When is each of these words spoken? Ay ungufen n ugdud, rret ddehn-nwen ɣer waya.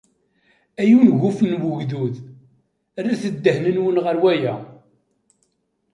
Ay 0.81 0.91
ungufen 0.97 1.49
n 1.61 1.61
ugdud, 1.71 2.15
rret 3.03 3.23
ddehn-nwen 3.35 3.97
ɣer 4.05 4.17
waya. 4.23 4.55